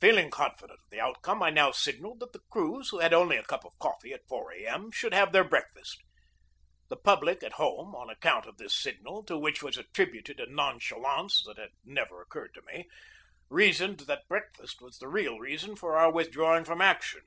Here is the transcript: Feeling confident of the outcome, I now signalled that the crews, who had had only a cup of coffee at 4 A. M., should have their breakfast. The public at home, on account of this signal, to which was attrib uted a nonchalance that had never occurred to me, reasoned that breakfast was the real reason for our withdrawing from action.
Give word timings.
Feeling 0.00 0.30
confident 0.30 0.78
of 0.84 0.88
the 0.88 1.00
outcome, 1.00 1.42
I 1.42 1.50
now 1.50 1.72
signalled 1.72 2.20
that 2.20 2.32
the 2.32 2.38
crews, 2.48 2.90
who 2.90 3.00
had 3.00 3.10
had 3.10 3.14
only 3.14 3.36
a 3.36 3.42
cup 3.42 3.64
of 3.64 3.76
coffee 3.80 4.12
at 4.12 4.22
4 4.28 4.52
A. 4.52 4.64
M., 4.68 4.92
should 4.92 5.12
have 5.12 5.32
their 5.32 5.42
breakfast. 5.42 6.00
The 6.86 6.96
public 6.96 7.42
at 7.42 7.54
home, 7.54 7.92
on 7.92 8.08
account 8.08 8.46
of 8.46 8.56
this 8.58 8.72
signal, 8.80 9.24
to 9.24 9.36
which 9.36 9.60
was 9.60 9.76
attrib 9.76 10.14
uted 10.14 10.38
a 10.40 10.46
nonchalance 10.48 11.42
that 11.44 11.58
had 11.58 11.70
never 11.84 12.22
occurred 12.22 12.54
to 12.54 12.62
me, 12.62 12.86
reasoned 13.50 13.98
that 14.06 14.28
breakfast 14.28 14.80
was 14.80 14.98
the 15.00 15.08
real 15.08 15.40
reason 15.40 15.74
for 15.74 15.96
our 15.96 16.12
withdrawing 16.12 16.64
from 16.64 16.80
action. 16.80 17.22